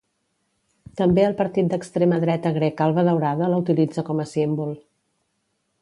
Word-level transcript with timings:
També 1.01 1.25
el 1.25 1.35
partit 1.41 1.69
d'extrema 1.73 2.19
dreta 2.25 2.53
grec 2.57 2.81
Alba 2.87 3.05
Daurada 3.09 3.51
la 3.53 3.63
utilitza 3.65 4.09
com 4.09 4.25
a 4.25 4.27
símbol. 4.35 4.77